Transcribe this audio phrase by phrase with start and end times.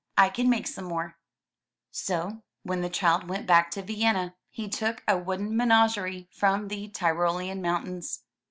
[0.17, 1.13] I can make some more/'
[1.91, 6.87] So, when the child went back to Vienna he took a wooden menagerie from the
[6.89, 8.23] Tyrolean mountains.